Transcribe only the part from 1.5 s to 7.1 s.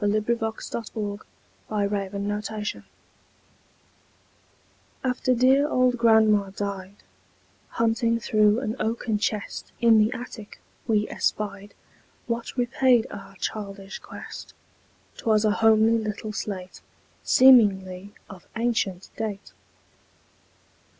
Homer's Slate AFTER dear old grandma died,